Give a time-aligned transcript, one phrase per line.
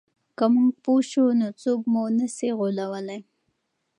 [0.37, 3.21] که موږ پوه سو نو څوک مو نه سي غولولای.